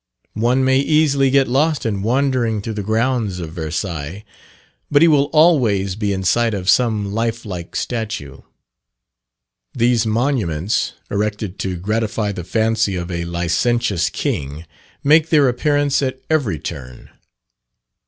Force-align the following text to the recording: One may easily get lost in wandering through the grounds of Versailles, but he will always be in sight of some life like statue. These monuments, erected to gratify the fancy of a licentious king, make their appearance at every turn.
One 0.41 0.65
may 0.65 0.79
easily 0.79 1.29
get 1.29 1.47
lost 1.47 1.85
in 1.85 2.01
wandering 2.01 2.59
through 2.63 2.73
the 2.73 2.81
grounds 2.81 3.37
of 3.39 3.51
Versailles, 3.53 4.23
but 4.89 5.03
he 5.03 5.07
will 5.07 5.25
always 5.25 5.95
be 5.95 6.11
in 6.11 6.23
sight 6.23 6.55
of 6.55 6.71
some 6.71 7.11
life 7.13 7.45
like 7.45 7.75
statue. 7.75 8.39
These 9.75 10.07
monuments, 10.07 10.93
erected 11.11 11.59
to 11.59 11.75
gratify 11.77 12.31
the 12.31 12.43
fancy 12.43 12.95
of 12.95 13.11
a 13.11 13.25
licentious 13.25 14.09
king, 14.09 14.65
make 15.03 15.29
their 15.29 15.47
appearance 15.47 16.01
at 16.01 16.19
every 16.31 16.57
turn. 16.57 17.11